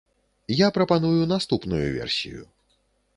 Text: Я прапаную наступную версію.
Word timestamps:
Я 0.65 0.69
прапаную 0.77 1.27
наступную 1.33 1.93
версію. 1.99 2.47